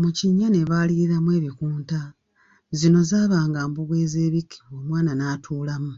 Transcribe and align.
Mu 0.00 0.08
kinnya 0.18 0.46
ne 0.50 0.60
baaliriramu 0.68 1.30
ebikunta, 1.38 2.00
zino 2.78 3.00
zaabanga 3.10 3.60
mbugo 3.70 3.94
ezeebikkibwa, 4.04 4.72
omwana 4.80 5.12
n’atuulamu. 5.16 5.94